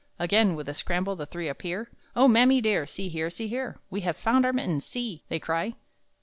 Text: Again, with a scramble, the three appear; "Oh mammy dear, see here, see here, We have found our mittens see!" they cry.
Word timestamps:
Again, 0.17 0.55
with 0.55 0.67
a 0.67 0.73
scramble, 0.73 1.15
the 1.15 1.27
three 1.27 1.47
appear; 1.47 1.91
"Oh 2.15 2.27
mammy 2.27 2.59
dear, 2.59 2.87
see 2.87 3.07
here, 3.07 3.29
see 3.29 3.47
here, 3.47 3.77
We 3.91 4.01
have 4.01 4.17
found 4.17 4.47
our 4.47 4.51
mittens 4.51 4.83
see!" 4.83 5.25
they 5.29 5.37
cry. 5.39 5.75